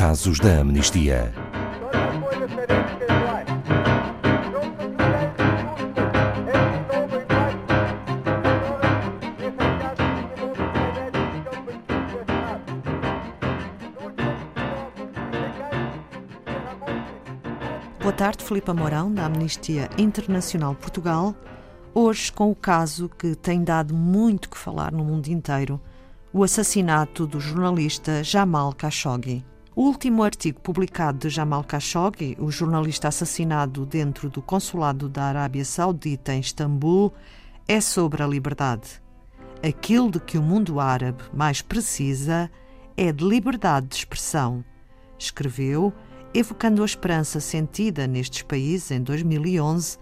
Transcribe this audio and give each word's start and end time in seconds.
Casos 0.00 0.40
da 0.40 0.60
Amnistia. 0.60 1.30
Boa 18.00 18.12
tarde, 18.14 18.42
Filipe 18.42 18.72
Mourão, 18.72 19.12
da 19.12 19.26
Amnistia 19.26 19.90
Internacional 19.98 20.74
Portugal. 20.74 21.34
Hoje, 21.92 22.32
com 22.32 22.50
o 22.50 22.56
caso 22.56 23.10
que 23.10 23.34
tem 23.34 23.62
dado 23.62 23.92
muito 23.92 24.48
que 24.48 24.56
falar 24.56 24.92
no 24.92 25.04
mundo 25.04 25.28
inteiro, 25.28 25.78
o 26.32 26.42
assassinato 26.42 27.26
do 27.26 27.38
jornalista 27.38 28.24
Jamal 28.24 28.72
Khashoggi. 28.72 29.44
O 29.80 29.84
último 29.84 30.22
artigo 30.22 30.60
publicado 30.60 31.20
de 31.20 31.30
Jamal 31.30 31.64
Khashoggi, 31.64 32.36
o 32.38 32.50
jornalista 32.50 33.08
assassinado 33.08 33.86
dentro 33.86 34.28
do 34.28 34.42
consulado 34.42 35.08
da 35.08 35.22
Arábia 35.22 35.64
Saudita 35.64 36.34
em 36.34 36.40
Istambul, 36.40 37.14
é 37.66 37.80
sobre 37.80 38.22
a 38.22 38.26
liberdade. 38.26 39.00
Aquilo 39.66 40.10
de 40.10 40.20
que 40.20 40.36
o 40.36 40.42
mundo 40.42 40.78
árabe 40.80 41.24
mais 41.32 41.62
precisa 41.62 42.50
é 42.94 43.10
de 43.10 43.24
liberdade 43.24 43.86
de 43.86 43.94
expressão, 43.94 44.62
escreveu, 45.18 45.94
evocando 46.34 46.82
a 46.82 46.84
esperança 46.84 47.40
sentida 47.40 48.06
nestes 48.06 48.42
países 48.42 48.90
em 48.90 49.02
2011 49.02 49.96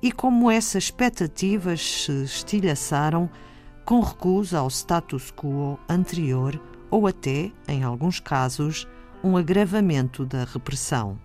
e 0.00 0.10
como 0.10 0.50
essas 0.50 0.84
expectativas 0.84 2.06
se 2.06 2.24
estilhaçaram 2.24 3.28
com 3.84 4.00
recusa 4.00 4.60
ao 4.60 4.68
status 4.70 5.30
quo 5.30 5.78
anterior 5.90 6.58
ou 6.90 7.06
até, 7.06 7.52
em 7.68 7.84
alguns 7.84 8.18
casos, 8.18 8.88
um 9.22 9.36
agravamento 9.36 10.24
da 10.24 10.44
repressão. 10.44 11.18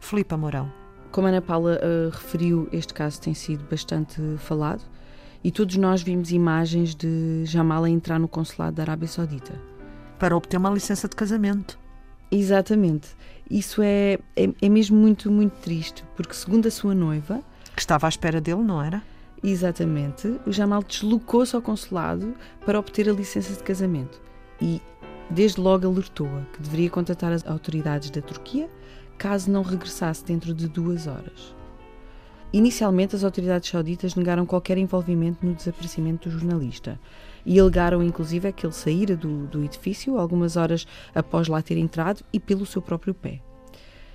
Filipe 0.00 0.34
Mourão. 0.34 0.72
Como 1.10 1.26
a 1.26 1.30
Ana 1.30 1.42
Paula 1.42 1.78
uh, 1.78 2.10
referiu, 2.10 2.68
este 2.72 2.92
caso 2.92 3.20
tem 3.20 3.34
sido 3.34 3.64
bastante 3.70 4.20
falado 4.38 4.82
e 5.42 5.50
todos 5.50 5.76
nós 5.76 6.02
vimos 6.02 6.32
imagens 6.32 6.94
de 6.94 7.42
Jamal 7.44 7.84
a 7.84 7.90
entrar 7.90 8.18
no 8.18 8.26
consulado 8.26 8.76
da 8.76 8.82
Arábia 8.82 9.06
Saudita. 9.06 9.60
Para 10.18 10.36
obter 10.36 10.56
uma 10.56 10.70
licença 10.70 11.06
de 11.06 11.14
casamento. 11.14 11.78
Exatamente. 12.30 13.08
Isso 13.50 13.82
é, 13.82 14.18
é, 14.34 14.48
é 14.60 14.68
mesmo 14.68 14.96
muito, 14.96 15.30
muito 15.30 15.52
triste, 15.60 16.02
porque 16.16 16.34
segundo 16.34 16.66
a 16.66 16.70
sua 16.70 16.94
noiva... 16.94 17.42
Que 17.74 17.80
estava 17.80 18.06
à 18.06 18.08
espera 18.08 18.40
dele, 18.40 18.62
não 18.62 18.82
era? 18.82 19.02
Exatamente. 19.42 20.40
O 20.46 20.52
Jamal 20.52 20.82
deslocou-se 20.82 21.54
ao 21.54 21.60
consulado 21.60 22.34
para 22.64 22.78
obter 22.78 23.08
a 23.08 23.12
licença 23.12 23.52
de 23.52 23.62
casamento 23.62 24.20
e 24.60 24.80
desde 25.30 25.60
logo 25.60 25.86
alertou-a 25.86 26.42
que 26.52 26.62
deveria 26.62 26.90
contatar 26.90 27.32
as 27.32 27.46
autoridades 27.46 28.10
da 28.10 28.20
Turquia 28.20 28.68
caso 29.16 29.50
não 29.50 29.62
regressasse 29.62 30.24
dentro 30.24 30.52
de 30.52 30.68
duas 30.68 31.06
horas. 31.06 31.54
Inicialmente, 32.52 33.16
as 33.16 33.24
autoridades 33.24 33.68
sauditas 33.68 34.14
negaram 34.14 34.46
qualquer 34.46 34.78
envolvimento 34.78 35.44
no 35.44 35.54
desaparecimento 35.54 36.28
do 36.28 36.38
jornalista 36.38 37.00
e 37.44 37.58
alegaram, 37.58 38.02
inclusive, 38.02 38.52
que 38.52 38.64
ele 38.64 38.72
saíra 38.72 39.16
do, 39.16 39.46
do 39.48 39.64
edifício 39.64 40.18
algumas 40.18 40.56
horas 40.56 40.86
após 41.12 41.48
lá 41.48 41.60
ter 41.60 41.76
entrado 41.76 42.24
e 42.32 42.38
pelo 42.38 42.64
seu 42.64 42.80
próprio 42.80 43.12
pé. 43.12 43.40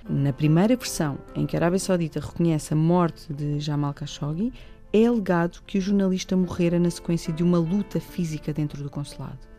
Na 0.08 0.32
primeira 0.32 0.74
versão, 0.74 1.18
em 1.34 1.44
que 1.44 1.54
a 1.54 1.58
Arábia 1.58 1.78
Saudita 1.78 2.18
reconhece 2.18 2.72
a 2.72 2.76
morte 2.76 3.32
de 3.32 3.60
Jamal 3.60 3.92
Khashoggi, 3.92 4.52
é 4.90 5.04
alegado 5.04 5.60
que 5.66 5.76
o 5.76 5.80
jornalista 5.80 6.34
morrera 6.34 6.78
na 6.78 6.90
sequência 6.90 7.32
de 7.32 7.42
uma 7.42 7.58
luta 7.58 8.00
física 8.00 8.52
dentro 8.54 8.82
do 8.82 8.88
consulado 8.88 9.49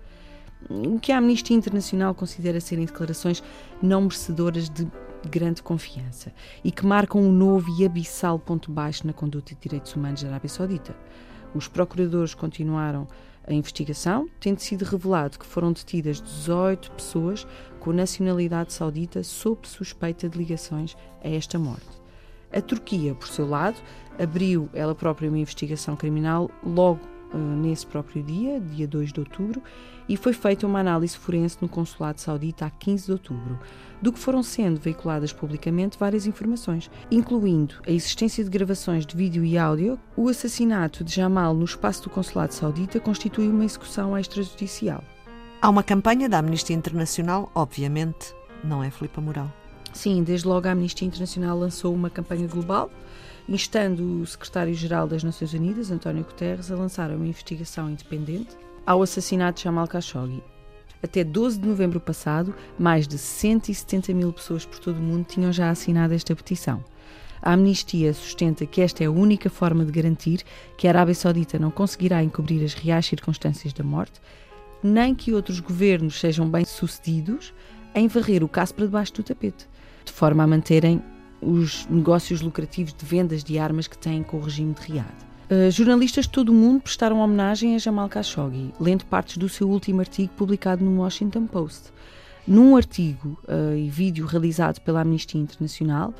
o 0.70 1.00
que 1.00 1.12
a 1.12 1.17
Amnistia 1.17 1.56
Internacional 1.56 2.14
considera 2.14 2.59
serem 2.59 2.86
declarações 2.86 3.44
não 3.81 4.02
merecedoras 4.02 4.70
de 4.70 4.88
grande 5.30 5.62
confiança 5.62 6.34
e 6.64 6.72
que 6.72 6.86
marcam 6.86 7.22
um 7.22 7.31
novo 7.31 7.70
e 7.80 7.86
abissal 7.86 8.39
ponto 8.39 8.71
baixo 8.71 9.05
na 9.05 9.14
conduta 9.14 9.54
de 9.54 9.61
direitos 9.61 9.95
humanos 9.95 10.23
da 10.23 10.30
Arábia 10.30 10.50
Saudita. 10.50 10.95
Os 11.54 11.67
procuradores 11.67 12.33
continuaram 12.33 13.08
a 13.48 13.54
investigação, 13.54 14.30
tendo 14.39 14.60
sido 14.60 14.86
revelado 14.86 15.38
que 15.38 15.45
foram 15.45 15.71
detidas 15.71 16.21
18 16.21 16.92
pessoas 16.92 17.45
com 17.80 17.92
nacionalidade 17.92 18.71
saudita 18.71 19.23
sob 19.23 19.67
suspeita 19.67 20.30
de 20.30 20.38
ligações 20.38 20.95
a 21.23 21.30
esta 21.30 21.58
morte. 21.58 22.02
A 22.54 22.61
Turquia, 22.61 23.16
por 23.16 23.27
seu 23.27 23.48
lado, 23.48 23.77
abriu 24.20 24.70
ela 24.73 24.94
própria 24.94 25.30
uma 25.30 25.39
investigação 25.39 25.95
criminal 25.95 26.50
logo 26.64 27.00
nesse 27.37 27.86
próprio 27.86 28.23
dia, 28.23 28.59
dia 28.59 28.87
2 28.87 29.11
de 29.14 29.19
outubro, 29.19 29.61
e 30.08 30.17
foi 30.17 30.33
feita 30.33 30.67
uma 30.67 30.80
análise 30.80 31.17
forense 31.17 31.58
no 31.61 31.69
consulado 31.69 32.19
saudita 32.19 32.65
a 32.65 32.69
15 32.69 33.05
de 33.05 33.11
outubro, 33.11 33.59
do 34.02 34.11
que 34.11 34.19
foram 34.19 34.43
sendo 34.43 34.80
veiculadas 34.80 35.31
publicamente 35.31 35.97
várias 35.97 36.25
informações, 36.25 36.89
incluindo 37.09 37.75
a 37.87 37.91
existência 37.91 38.43
de 38.43 38.49
gravações 38.49 39.05
de 39.05 39.15
vídeo 39.15 39.45
e 39.45 39.58
áudio. 39.58 39.99
O 40.17 40.27
assassinato 40.27 41.03
de 41.03 41.14
Jamal 41.14 41.53
no 41.53 41.65
espaço 41.65 42.03
do 42.03 42.09
consulado 42.09 42.53
saudita 42.53 42.99
constitui 42.99 43.47
uma 43.47 43.65
execução 43.65 44.17
extrajudicial. 44.17 45.03
Há 45.61 45.70
uma 45.70 45.83
campanha 45.83 46.27
da 46.27 46.39
Amnistia 46.39 46.75
Internacional, 46.75 47.52
obviamente, 47.53 48.33
não 48.64 48.83
é 48.83 48.89
Filipe 48.89 49.21
Moral. 49.21 49.52
Sim, 49.93 50.23
desde 50.23 50.47
logo 50.47 50.67
a 50.67 50.71
Amnistia 50.71 51.08
Internacional 51.08 51.58
lançou 51.58 51.93
uma 51.93 52.09
campanha 52.09 52.47
global, 52.47 52.89
instando 53.54 54.22
o 54.22 54.26
secretário-geral 54.26 55.08
das 55.08 55.23
Nações 55.23 55.54
Unidas, 55.54 55.92
António 55.92 56.23
Guterres, 56.23 56.72
a 56.72 56.76
lançar 56.76 57.12
uma 57.12 57.28
investigação 57.28 57.89
independente 57.89 58.56
ao 58.86 59.02
assassinato 59.02 59.58
de 59.58 59.66
Jamal 59.66 59.88
Khashoggi. 59.88 60.42
Até 61.04 61.23
12 61.23 61.60
de 61.60 61.67
novembro 61.67 62.00
passado, 62.00 62.56
mais 62.80 63.08
de 63.08 63.17
170 63.17 64.14
mil 64.14 64.32
pessoas 64.32 64.66
por 64.66 64.80
todo 64.80 64.98
o 64.98 65.02
mundo 65.02 65.26
tinham 65.26 65.52
já 65.52 65.70
assinado 65.70 66.14
esta 66.14 66.34
petição. 66.34 66.84
A 67.42 67.54
Amnistia 67.54 68.14
sustenta 68.14 68.66
que 68.66 68.82
esta 68.82 69.04
é 69.04 69.08
a 69.08 69.12
única 69.12 69.50
forma 69.50 69.83
de 69.83 69.92
garantir 69.92 70.44
que 70.78 70.88
a 70.88 70.92
Arábia 70.92 71.16
Saudita 71.16 71.60
não 71.60 71.72
conseguirá 71.72 72.23
encobrir 72.23 72.64
as 72.64 72.73
reais 72.73 73.06
circunstâncias 73.06 73.73
da 73.73 73.83
morte, 73.83 74.22
nem 74.82 75.14
que 75.14 75.33
outros 75.33 75.60
governos 75.60 76.20
sejam 76.20 76.48
bem-sucedidos 76.48 77.54
em 77.94 78.08
varrer 78.08 78.44
o 78.44 78.48
caso 78.48 78.73
para 78.76 78.86
debaixo 78.86 79.14
do 79.14 79.23
tapete, 79.23 79.68
de 80.06 80.12
forma 80.12 80.44
a 80.44 80.48
manterem 80.48 81.04
os 81.41 81.87
negócios 81.87 82.41
lucrativos 82.41 82.93
de 82.93 83.05
vendas 83.05 83.43
de 83.43 83.57
armas 83.57 83.87
que 83.87 83.97
têm 83.97 84.23
com 84.23 84.37
o 84.37 84.41
regime 84.41 84.73
de 84.73 84.81
Riad. 84.81 85.07
Uh, 85.49 85.69
jornalistas 85.69 86.25
de 86.25 86.31
todo 86.31 86.49
o 86.49 86.53
mundo 86.53 86.81
prestaram 86.81 87.19
homenagem 87.19 87.75
a 87.75 87.77
Jamal 87.77 88.07
Khashoggi, 88.07 88.73
lendo 88.79 89.05
partes 89.05 89.37
do 89.37 89.49
seu 89.49 89.69
último 89.69 89.99
artigo 89.99 90.31
publicado 90.37 90.85
no 90.85 91.02
Washington 91.02 91.47
Post. 91.47 91.91
Num 92.47 92.75
artigo 92.75 93.37
uh, 93.47 93.75
e 93.75 93.89
vídeo 93.89 94.25
realizado 94.25 94.79
pela 94.79 95.02
Amnistia 95.02 95.41
Internacional, 95.41 96.13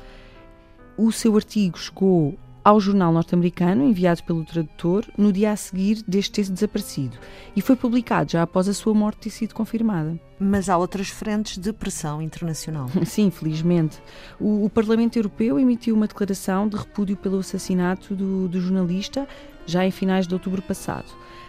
o 0.96 1.10
seu 1.10 1.34
artigo 1.36 1.78
chegou 1.78 2.38
ao 2.64 2.80
jornal 2.80 3.12
norte-americano, 3.12 3.84
enviado 3.84 4.22
pelo 4.22 4.44
tradutor, 4.44 5.04
no 5.16 5.32
dia 5.32 5.50
a 5.50 5.56
seguir 5.56 6.02
deste 6.06 6.32
ter 6.32 6.50
desaparecido, 6.50 7.18
e 7.56 7.60
foi 7.60 7.74
publicado 7.74 8.32
já 8.32 8.42
após 8.42 8.68
a 8.68 8.74
sua 8.74 8.94
morte 8.94 9.22
ter 9.22 9.30
sido 9.30 9.54
confirmada. 9.54 10.18
Mas 10.38 10.68
há 10.68 10.76
outras 10.76 11.08
frentes 11.08 11.58
de 11.58 11.72
pressão 11.72 12.22
internacional. 12.22 12.88
Sim, 13.04 13.30
felizmente. 13.30 14.00
O, 14.40 14.64
o 14.64 14.70
Parlamento 14.70 15.16
Europeu 15.16 15.58
emitiu 15.58 15.94
uma 15.94 16.06
declaração 16.06 16.68
de 16.68 16.76
repúdio 16.76 17.16
pelo 17.16 17.38
assassinato 17.38 18.14
do, 18.14 18.48
do 18.48 18.60
jornalista 18.60 19.26
já 19.66 19.84
em 19.86 19.90
finais 19.90 20.26
de 20.26 20.34
outubro 20.34 20.62
passado. 20.62 21.06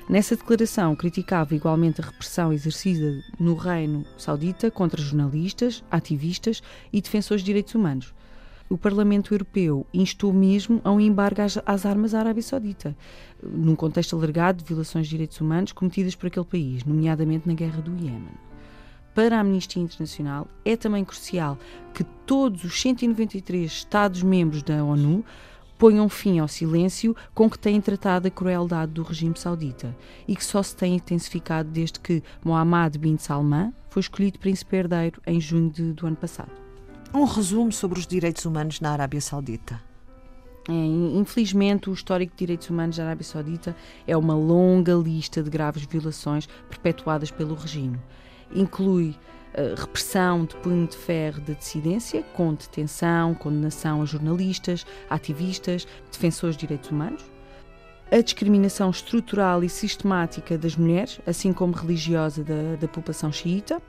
Nessa 0.09 0.35
declaração, 0.35 0.95
criticava 0.95 1.55
igualmente 1.55 2.01
a 2.01 2.05
repressão 2.05 2.51
exercida 2.51 3.23
no 3.39 3.55
Reino 3.55 4.05
Saudita 4.17 4.69
contra 4.69 5.01
jornalistas, 5.01 5.83
ativistas 5.89 6.61
e 6.91 7.01
defensores 7.01 7.41
de 7.41 7.45
direitos 7.45 7.73
humanos 7.73 8.13
o 8.73 8.77
Parlamento 8.77 9.35
Europeu 9.35 9.85
instou 9.93 10.33
mesmo 10.33 10.81
a 10.83 10.91
um 10.91 10.99
embargo 10.99 11.43
às, 11.43 11.59
às, 11.63 11.85
armas 11.85 12.15
à 12.15 12.21
Arábia 12.21 12.41
Saudita, 12.41 12.97
num 13.39 13.75
contexto 13.75 14.15
alargado 14.15 14.63
de 14.63 14.67
violações 14.67 15.05
de 15.05 15.11
direitos 15.11 15.39
humanos 15.39 15.71
cometidas 15.71 16.15
por 16.15 16.25
aquele 16.25 16.45
país, 16.45 16.83
nomeadamente 16.83 17.47
na 17.47 17.53
guerra 17.53 17.83
do 17.83 17.91
Iêmen. 17.91 18.33
Para 19.13 19.37
a 19.37 19.41
Amnistia 19.41 19.79
Internacional, 19.79 20.47
é 20.65 20.75
também 20.75 21.05
crucial 21.05 21.55
que 21.93 22.03
todos 22.25 22.63
os 22.63 22.81
193 22.81 23.71
Estados-membros 23.71 24.63
da 24.63 24.83
ONU 24.83 25.23
ponham 25.77 26.09
fim 26.09 26.39
ao 26.39 26.47
silêncio 26.47 27.15
com 27.31 27.47
que 27.47 27.59
têm 27.59 27.79
tratado 27.79 28.27
a 28.27 28.31
crueldade 28.31 28.93
do 28.93 29.03
regime 29.03 29.37
saudita 29.37 29.95
e 30.27 30.35
que 30.35 30.43
só 30.43 30.63
se 30.63 30.75
tem 30.75 30.95
intensificado 30.95 31.69
desde 31.69 31.99
que 31.99 32.23
Mohammed 32.43 32.97
bin 32.97 33.17
Salman 33.19 33.71
foi 33.91 33.99
escolhido 33.99 34.39
príncipe 34.39 34.77
herdeiro 34.77 35.21
em 35.27 35.39
junho 35.39 35.69
de, 35.69 35.93
do 35.93 36.07
ano 36.07 36.15
passado. 36.15 36.62
Um 37.15 37.25
resumo 37.25 37.71
sobre 37.71 37.99
os 37.99 38.07
direitos 38.07 38.43
humanos 38.43 38.81
na 38.81 38.89
Arábia 38.89 39.21
Saudita. 39.21 39.79
É, 40.67 40.71
infelizmente, 40.71 41.87
o 41.87 41.93
histórico 41.93 42.31
de 42.31 42.39
direitos 42.39 42.71
humanos 42.71 42.97
da 42.97 43.03
Arábia 43.03 43.23
Saudita 43.23 43.75
é 44.07 44.17
uma 44.17 44.33
longa 44.33 44.93
lista 44.95 45.43
de 45.43 45.47
graves 45.47 45.85
violações 45.85 46.47
perpetuadas 46.67 47.29
pelo 47.29 47.53
regime. 47.53 47.99
Inclui 48.51 49.09
uh, 49.53 49.79
repressão 49.79 50.43
de 50.43 50.55
punho 50.55 50.87
de 50.87 50.97
ferro 50.97 51.39
da 51.41 51.53
dissidência, 51.53 52.23
com 52.33 52.51
detenção, 52.55 53.35
condenação 53.35 54.01
a 54.01 54.05
jornalistas, 54.05 54.83
ativistas, 55.07 55.87
defensores 56.11 56.55
de 56.55 56.61
direitos 56.61 56.89
humanos, 56.89 57.23
a 58.13 58.21
discriminação 58.21 58.91
estrutural 58.91 59.63
e 59.63 59.69
sistemática 59.69 60.55
das 60.55 60.75
mulheres, 60.75 61.19
assim 61.25 61.51
como 61.51 61.73
religiosa 61.73 62.43
da, 62.43 62.75
da 62.79 62.87
população 62.87 63.31
xiita, 63.31 63.81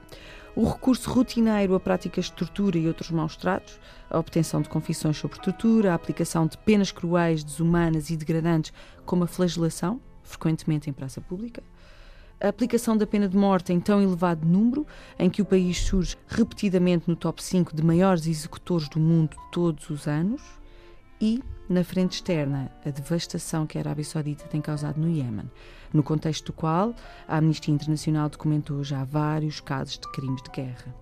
o 0.55 0.67
recurso 0.67 1.11
rotineiro 1.11 1.75
a 1.75 1.79
práticas 1.79 2.25
de 2.25 2.31
tortura 2.31 2.75
e 2.75 2.87
outros 2.87 3.11
maus 3.11 3.35
tratos, 3.35 3.79
a 4.09 4.17
obtenção 4.17 4.63
de 4.63 4.69
confissões 4.69 5.15
sobre 5.15 5.39
tortura, 5.39 5.91
a 5.91 5.93
aplicação 5.93 6.47
de 6.47 6.57
penas 6.57 6.91
cruéis, 6.91 7.43
desumanas 7.43 8.09
e 8.09 8.17
degradantes, 8.17 8.73
como 9.05 9.25
a 9.25 9.27
flagelação, 9.27 10.01
frequentemente 10.23 10.89
em 10.89 10.93
praça 10.93 11.21
pública, 11.21 11.61
a 12.41 12.47
aplicação 12.47 12.97
da 12.97 13.05
pena 13.05 13.29
de 13.29 13.37
morte 13.37 13.73
em 13.73 13.79
tão 13.79 14.01
elevado 14.01 14.43
número, 14.43 14.87
em 15.19 15.29
que 15.29 15.43
o 15.43 15.45
país 15.45 15.77
surge 15.81 16.17
repetidamente 16.27 17.07
no 17.07 17.15
top 17.15 17.43
5 17.43 17.75
de 17.75 17.83
maiores 17.83 18.25
executores 18.25 18.89
do 18.89 18.99
mundo 18.99 19.37
todos 19.51 19.87
os 19.91 20.07
anos, 20.07 20.41
e, 21.19 21.41
na 21.67 21.83
frente 21.83 22.13
externa, 22.13 22.71
a 22.85 22.89
devastação 22.89 23.65
que 23.65 23.77
a 23.77 23.81
Arábia 23.81 24.03
Saudita 24.03 24.45
tem 24.45 24.61
causado 24.61 24.99
no 24.99 25.09
Iémen, 25.09 25.49
no 25.93 26.03
contexto 26.03 26.47
do 26.47 26.53
qual 26.53 26.93
a 27.27 27.37
Amnistia 27.37 27.73
Internacional 27.73 28.29
documentou 28.29 28.83
já 28.83 29.03
vários 29.03 29.59
casos 29.59 29.97
de 29.97 30.11
crimes 30.11 30.41
de 30.43 30.51
guerra. 30.51 30.93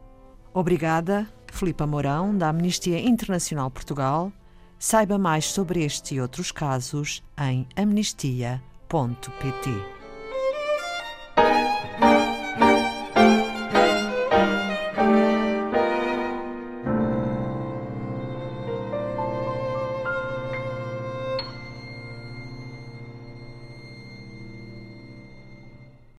Obrigada, 0.54 1.28
Filipa 1.52 1.88
Mourão, 1.88 2.38
da 2.38 2.50
Amnistia 2.50 3.00
Internacional 3.00 3.72
Portugal. 3.72 4.32
Saiba 4.78 5.18
mais 5.18 5.46
sobre 5.46 5.84
este 5.84 6.16
e 6.16 6.22
outros 6.22 6.52
casos 6.52 7.24
em 7.38 7.68
amnistia.pt. 7.76 9.93